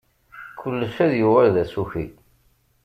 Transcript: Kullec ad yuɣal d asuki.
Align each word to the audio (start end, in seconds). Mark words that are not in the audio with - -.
Kullec 0.59 0.95
ad 1.05 1.11
yuɣal 1.19 1.49
d 1.55 1.57
asuki. 1.63 2.05